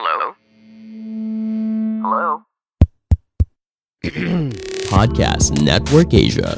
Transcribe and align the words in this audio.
Hello? 0.00 0.32
Hello? 2.00 2.28
Podcast 4.96 5.60
Network 5.60 6.16
Asia. 6.16 6.56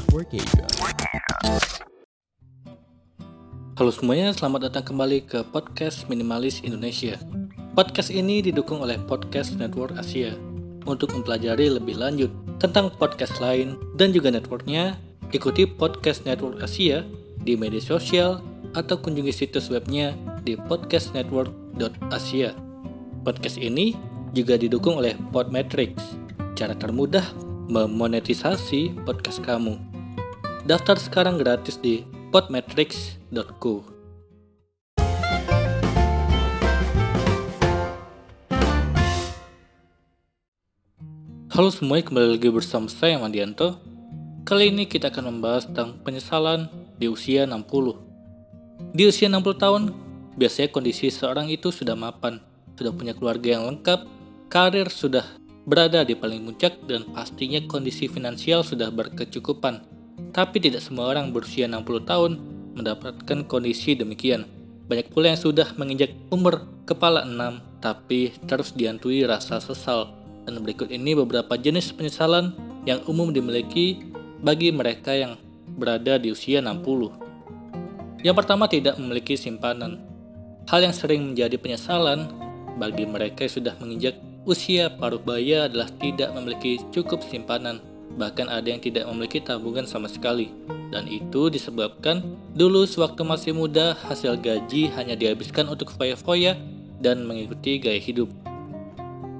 Halo 3.75 3.91
semuanya, 3.91 4.31
selamat 4.31 4.71
datang 4.71 4.87
kembali 4.87 5.27
ke 5.27 5.43
Podcast 5.51 6.07
Minimalis 6.07 6.63
Indonesia. 6.63 7.19
Podcast 7.75 8.15
ini 8.15 8.39
didukung 8.39 8.79
oleh 8.79 8.95
Podcast 8.95 9.59
Network 9.59 9.99
Asia. 9.99 10.31
Untuk 10.87 11.11
mempelajari 11.11 11.67
lebih 11.67 11.99
lanjut 11.99 12.31
tentang 12.63 12.95
podcast 12.95 13.43
lain 13.43 13.75
dan 13.99 14.15
juga 14.15 14.31
networknya, 14.31 14.95
ikuti 15.35 15.67
Podcast 15.67 16.23
Network 16.23 16.63
Asia 16.63 17.03
di 17.43 17.59
media 17.59 17.83
sosial 17.83 18.39
atau 18.71 18.95
kunjungi 19.03 19.35
situs 19.35 19.67
webnya 19.67 20.15
di 20.47 20.55
podcastnetwork.asia. 20.55 22.62
Podcast 23.23 23.55
ini 23.55 23.95
juga 24.35 24.59
didukung 24.59 24.99
oleh 24.99 25.15
Podmetrics, 25.31 26.19
cara 26.59 26.75
termudah 26.75 27.23
memonetisasi 27.71 28.99
podcast 29.07 29.39
kamu. 29.39 29.79
Daftar 30.67 30.99
sekarang 30.99 31.39
gratis 31.39 31.79
di 31.79 32.03
podmetrics.co. 32.35 33.87
Halo 41.47 41.71
semuanya, 41.71 42.03
kembali 42.11 42.27
lagi 42.27 42.51
bersama 42.51 42.91
saya 42.91 43.15
Mandianto. 43.23 43.79
Kali 44.43 44.67
ini 44.67 44.83
kita 44.83 45.07
akan 45.07 45.31
membahas 45.31 45.71
tentang 45.71 45.95
penyesalan 46.03 46.67
di 46.99 47.07
usia 47.07 47.47
60. 47.47 47.55
Di 48.91 49.07
usia 49.07 49.31
60 49.31 49.55
tahun, 49.55 49.95
biasanya 50.35 50.75
kondisi 50.75 51.07
seorang 51.07 51.47
itu 51.47 51.71
sudah 51.71 51.95
mapan, 51.95 52.43
sudah 52.77 52.91
punya 52.93 53.13
keluarga 53.13 53.59
yang 53.59 53.63
lengkap, 53.69 54.05
karir 54.49 54.89
sudah 54.89 55.25
berada 55.63 56.03
di 56.03 56.13
paling 56.13 56.43
puncak 56.43 56.83
dan 56.85 57.07
pastinya 57.11 57.63
kondisi 57.65 58.11
finansial 58.11 58.61
sudah 58.61 58.91
berkecukupan. 58.91 59.83
Tapi 60.35 60.57
tidak 60.59 60.83
semua 60.83 61.09
orang 61.09 61.31
berusia 61.31 61.65
60 61.65 62.09
tahun 62.09 62.31
mendapatkan 62.75 63.45
kondisi 63.47 63.95
demikian. 63.95 64.45
Banyak 64.83 65.13
pula 65.13 65.31
yang 65.31 65.39
sudah 65.39 65.71
menginjak 65.79 66.11
umur 66.27 66.67
kepala 66.83 67.23
6 67.23 67.79
tapi 67.79 68.35
terus 68.45 68.75
dihantui 68.75 69.23
rasa 69.23 69.63
sesal. 69.63 70.11
Dan 70.43 70.59
berikut 70.59 70.91
ini 70.91 71.15
beberapa 71.15 71.55
jenis 71.55 71.95
penyesalan 71.95 72.51
yang 72.83 72.99
umum 73.07 73.31
dimiliki 73.31 74.03
bagi 74.43 74.75
mereka 74.75 75.15
yang 75.15 75.39
berada 75.79 76.19
di 76.19 76.35
usia 76.35 76.59
60. 76.59 78.23
Yang 78.23 78.35
pertama 78.35 78.67
tidak 78.67 78.99
memiliki 78.99 79.39
simpanan. 79.39 80.03
Hal 80.67 80.83
yang 80.83 80.95
sering 80.95 81.31
menjadi 81.31 81.55
penyesalan 81.59 82.27
bagi 82.77 83.05
mereka 83.05 83.45
yang 83.45 83.53
sudah 83.53 83.73
menginjak 83.77 84.15
usia 84.43 84.91
paruh 84.91 85.21
baya 85.21 85.71
adalah 85.71 85.87
tidak 86.01 86.29
memiliki 86.35 86.81
cukup 86.91 87.23
simpanan 87.23 87.79
bahkan 88.13 88.45
ada 88.49 88.69
yang 88.69 88.81
tidak 88.81 89.09
memiliki 89.09 89.41
tabungan 89.41 89.85
sama 89.89 90.05
sekali. 90.05 90.53
Dan 90.93 91.09
itu 91.09 91.49
disebabkan 91.49 92.21
dulu 92.53 92.85
sewaktu 92.85 93.25
masih 93.25 93.51
muda 93.57 93.97
hasil 94.05 94.37
gaji 94.37 94.93
hanya 94.93 95.17
dihabiskan 95.17 95.65
untuk 95.65 95.89
foya-foya 95.89 96.53
dan 97.01 97.25
mengikuti 97.25 97.81
gaya 97.81 97.97
hidup. 97.97 98.29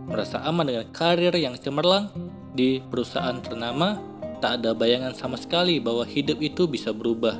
Merasa 0.09 0.41
aman 0.43 0.67
dengan 0.67 0.85
karir 0.89 1.33
yang 1.37 1.55
cemerlang 1.57 2.09
di 2.53 2.81
perusahaan 2.81 3.37
ternama, 3.39 4.01
tak 4.41 4.61
ada 4.61 4.75
bayangan 4.75 5.13
sama 5.15 5.37
sekali 5.39 5.77
bahwa 5.79 6.03
hidup 6.03 6.41
itu 6.41 6.65
bisa 6.65 6.91
berubah. 6.91 7.39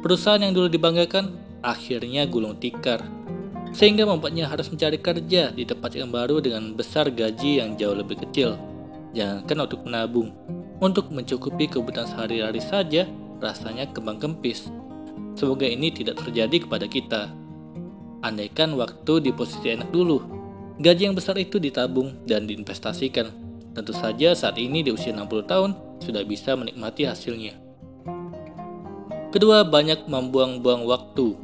Perusahaan 0.00 0.40
yang 0.40 0.54
dulu 0.54 0.70
dibanggakan 0.70 1.34
akhirnya 1.60 2.24
gulung 2.30 2.56
tikar, 2.56 3.02
sehingga 3.74 4.06
membuatnya 4.06 4.46
harus 4.46 4.70
mencari 4.70 5.02
kerja 5.02 5.50
di 5.50 5.66
tempat 5.66 5.98
yang 5.98 6.14
baru 6.14 6.38
dengan 6.38 6.72
besar 6.78 7.10
gaji 7.10 7.58
yang 7.58 7.74
jauh 7.74 7.98
lebih 7.98 8.22
kecil 8.22 8.54
jangankan 9.14 9.70
untuk 9.70 9.80
menabung. 9.86 10.28
Untuk 10.82 11.08
mencukupi 11.14 11.70
kebutuhan 11.70 12.10
sehari-hari 12.10 12.58
saja, 12.60 13.06
rasanya 13.38 13.88
kembang 13.94 14.18
kempis. 14.18 14.68
Semoga 15.38 15.64
ini 15.64 15.94
tidak 15.94 16.20
terjadi 16.20 16.66
kepada 16.66 16.84
kita. 16.90 17.30
Andaikan 18.20 18.74
waktu 18.74 19.22
di 19.22 19.30
posisi 19.30 19.70
enak 19.70 19.94
dulu, 19.94 20.20
gaji 20.82 21.08
yang 21.08 21.16
besar 21.16 21.38
itu 21.38 21.62
ditabung 21.62 22.26
dan 22.26 22.44
diinvestasikan. 22.50 23.30
Tentu 23.74 23.94
saja 23.94 24.34
saat 24.34 24.58
ini 24.58 24.82
di 24.82 24.90
usia 24.90 25.14
60 25.14 25.50
tahun 25.50 25.70
sudah 26.02 26.22
bisa 26.26 26.58
menikmati 26.58 27.06
hasilnya. 27.06 27.54
Kedua, 29.34 29.66
banyak 29.66 30.06
membuang-buang 30.06 30.86
waktu. 30.86 31.34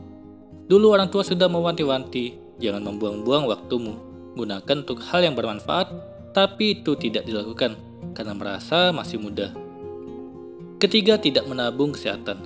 Dulu 0.71 0.95
orang 0.95 1.11
tua 1.11 1.27
sudah 1.27 1.51
mewanti-wanti, 1.51 2.39
jangan 2.63 2.87
membuang-buang 2.87 3.51
waktumu. 3.51 3.99
Gunakan 4.39 4.87
untuk 4.87 5.03
hal 5.03 5.27
yang 5.27 5.35
bermanfaat 5.35 5.91
tapi 6.31 6.79
itu 6.79 6.95
tidak 6.95 7.27
dilakukan 7.27 7.75
karena 8.15 8.39
merasa 8.39 8.95
masih 8.95 9.19
muda. 9.19 9.51
Ketiga, 10.79 11.19
tidak 11.19 11.51
menabung 11.51 11.91
kesehatan. 11.91 12.39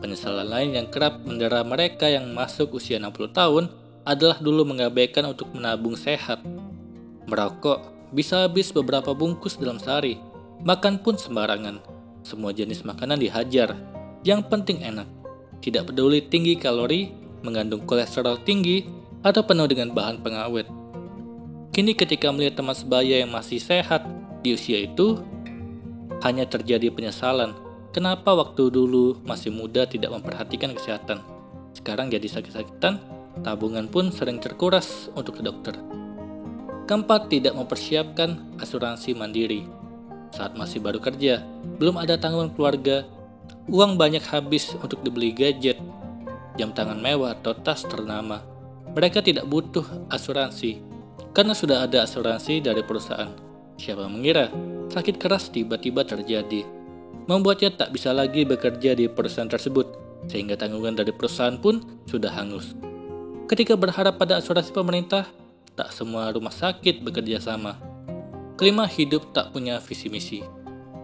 Penyesalan 0.00 0.48
lain 0.48 0.70
yang 0.72 0.88
kerap 0.88 1.20
mendera 1.28 1.60
mereka 1.68 2.08
yang 2.08 2.32
masuk 2.32 2.80
usia 2.80 2.96
60 2.96 3.12
tahun 3.36 3.68
adalah 4.08 4.40
dulu 4.40 4.64
mengabaikan 4.72 5.28
untuk 5.28 5.52
menabung 5.52 6.00
sehat. 6.00 6.40
Merokok 7.28 8.08
bisa 8.16 8.48
habis 8.48 8.72
beberapa 8.72 9.12
bungkus 9.12 9.60
dalam 9.60 9.76
sehari, 9.76 10.16
makan 10.64 10.96
pun 11.04 11.20
sembarangan. 11.20 11.84
Semua 12.24 12.56
jenis 12.56 12.88
makanan 12.88 13.20
dihajar, 13.20 13.76
yang 14.24 14.40
penting 14.48 14.80
enak. 14.80 15.04
Tidak 15.60 15.84
peduli 15.84 16.24
tinggi 16.24 16.56
kalori, 16.56 17.25
mengandung 17.46 17.86
kolesterol 17.86 18.42
tinggi, 18.42 18.90
atau 19.22 19.46
penuh 19.46 19.70
dengan 19.70 19.94
bahan 19.94 20.18
pengawet. 20.22 20.66
Kini 21.70 21.94
ketika 21.94 22.34
melihat 22.34 22.58
teman 22.58 22.74
sebaya 22.74 23.22
yang 23.22 23.30
masih 23.30 23.62
sehat 23.62 24.02
di 24.42 24.58
usia 24.58 24.82
itu, 24.82 25.22
hanya 26.24 26.48
terjadi 26.48 26.90
penyesalan. 26.90 27.54
Kenapa 27.94 28.32
waktu 28.36 28.68
dulu 28.68 29.20
masih 29.24 29.54
muda 29.54 29.88
tidak 29.88 30.12
memperhatikan 30.12 30.72
kesehatan? 30.76 31.20
Sekarang 31.76 32.08
jadi 32.08 32.24
sakit-sakitan, 32.24 33.00
tabungan 33.44 33.88
pun 33.88 34.08
sering 34.08 34.40
terkuras 34.40 35.12
untuk 35.12 35.40
ke 35.40 35.42
dokter. 35.44 35.76
Keempat, 36.86 37.28
tidak 37.28 37.56
mempersiapkan 37.56 38.56
asuransi 38.62 39.12
mandiri. 39.12 39.66
Saat 40.32 40.54
masih 40.56 40.80
baru 40.80 41.02
kerja, 41.02 41.42
belum 41.76 41.98
ada 41.98 42.16
tanggungan 42.16 42.52
keluarga, 42.54 43.04
uang 43.66 43.98
banyak 43.98 44.22
habis 44.28 44.72
untuk 44.78 45.02
dibeli 45.02 45.34
gadget, 45.34 45.76
jam 46.56 46.72
tangan 46.72 46.98
mewah 46.98 47.36
atau 47.36 47.54
tas 47.56 47.84
ternama. 47.84 48.42
Mereka 48.96 49.20
tidak 49.20 49.44
butuh 49.46 49.84
asuransi, 50.08 50.80
karena 51.36 51.52
sudah 51.52 51.84
ada 51.84 52.08
asuransi 52.08 52.64
dari 52.64 52.80
perusahaan. 52.80 53.28
Siapa 53.76 54.08
mengira 54.08 54.48
sakit 54.88 55.20
keras 55.20 55.52
tiba-tiba 55.52 56.00
terjadi, 56.00 56.64
membuatnya 57.28 57.76
tak 57.76 57.92
bisa 57.92 58.16
lagi 58.16 58.48
bekerja 58.48 58.96
di 58.96 59.04
perusahaan 59.12 59.52
tersebut, 59.52 59.84
sehingga 60.32 60.56
tanggungan 60.56 60.96
dari 60.96 61.12
perusahaan 61.12 61.60
pun 61.60 61.84
sudah 62.08 62.32
hangus. 62.32 62.72
Ketika 63.46 63.76
berharap 63.76 64.16
pada 64.16 64.40
asuransi 64.40 64.72
pemerintah, 64.72 65.28
tak 65.76 65.92
semua 65.92 66.32
rumah 66.32 66.50
sakit 66.50 67.04
bekerja 67.04 67.38
sama. 67.38 67.76
Kelima, 68.56 68.88
hidup 68.88 69.36
tak 69.36 69.52
punya 69.52 69.76
visi 69.84 70.08
misi. 70.08 70.40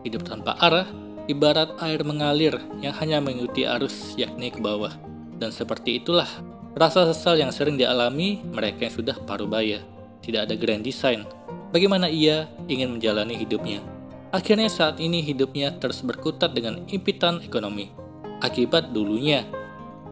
Hidup 0.03 0.25
tanpa 0.25 0.57
arah, 0.57 0.89
ibarat 1.29 1.77
air 1.85 2.01
mengalir 2.03 2.57
yang 2.81 2.97
hanya 2.97 3.21
mengikuti 3.21 3.69
arus 3.69 4.17
yakni 4.17 4.49
ke 4.49 4.59
bawah. 4.59 5.12
Dan 5.43 5.51
seperti 5.51 5.99
itulah 5.99 6.31
rasa 6.79 7.11
sesal 7.11 7.43
yang 7.43 7.51
sering 7.51 7.75
dialami 7.75 8.39
mereka 8.47 8.87
yang 8.87 8.95
sudah 8.95 9.19
paruh 9.27 9.51
baya 9.51 9.83
tidak 10.23 10.47
ada 10.47 10.55
grand 10.55 10.87
design. 10.87 11.27
Bagaimana 11.75 12.07
ia 12.07 12.47
ingin 12.71 12.95
menjalani 12.95 13.35
hidupnya? 13.35 13.83
Akhirnya 14.31 14.71
saat 14.71 15.03
ini 15.03 15.21
hidupnya 15.21 15.77
terus 15.77 16.01
berkutat 16.01 16.55
dengan 16.55 16.87
impitan 16.89 17.43
ekonomi. 17.43 17.91
Akibat 18.39 18.95
dulunya 18.95 19.45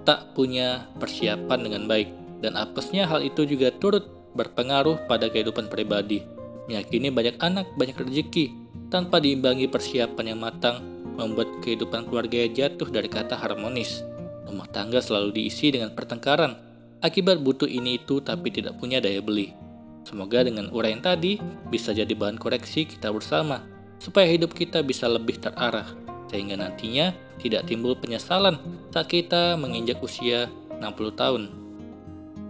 tak 0.02 0.34
punya 0.34 0.90
persiapan 0.98 1.58
dengan 1.62 1.82
baik 1.86 2.10
dan 2.42 2.58
apesnya 2.58 3.06
hal 3.06 3.22
itu 3.22 3.46
juga 3.46 3.70
turut 3.70 4.10
berpengaruh 4.34 5.06
pada 5.06 5.30
kehidupan 5.30 5.70
pribadi. 5.70 6.26
Meyakini 6.66 7.08
banyak 7.14 7.38
anak, 7.38 7.70
banyak 7.78 7.96
rezeki 7.96 8.52
tanpa 8.92 9.22
diimbangi 9.22 9.70
persiapan 9.70 10.34
yang 10.34 10.40
matang 10.42 10.82
membuat 11.14 11.60
kehidupan 11.62 12.08
keluarga 12.08 12.46
jatuh 12.50 12.88
dari 12.88 13.08
kata 13.10 13.36
harmonis. 13.36 14.09
Rumah 14.50 14.66
tangga 14.74 14.98
selalu 14.98 15.30
diisi 15.30 15.70
dengan 15.70 15.94
pertengkaran 15.94 16.58
akibat 17.00 17.38
butuh 17.40 17.70
ini 17.70 18.02
itu 18.02 18.18
tapi 18.18 18.50
tidak 18.50 18.76
punya 18.82 18.98
daya 18.98 19.22
beli. 19.22 19.54
Semoga 20.02 20.42
dengan 20.42 20.72
uraian 20.74 20.98
tadi 20.98 21.38
bisa 21.68 21.94
jadi 21.94 22.10
bahan 22.10 22.40
koreksi 22.40 22.88
kita 22.88 23.12
bersama, 23.12 23.62
supaya 24.00 24.26
hidup 24.26 24.56
kita 24.56 24.80
bisa 24.80 25.06
lebih 25.06 25.38
terarah, 25.38 25.86
sehingga 26.32 26.56
nantinya 26.56 27.12
tidak 27.38 27.68
timbul 27.68 27.94
penyesalan 27.94 28.58
saat 28.90 29.06
kita 29.06 29.54
menginjak 29.60 30.00
usia 30.00 30.48
60 30.80 31.20
tahun. 31.20 31.42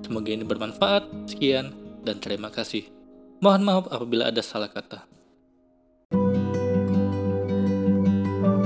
Semoga 0.06 0.30
ini 0.30 0.44
bermanfaat. 0.46 1.30
Sekian 1.30 1.74
dan 2.06 2.18
terima 2.22 2.50
kasih. 2.50 2.86
Mohon 3.42 3.62
maaf 3.66 3.84
apabila 3.90 4.30
ada 4.30 4.42
salah 4.42 4.70
kata. 4.70 5.09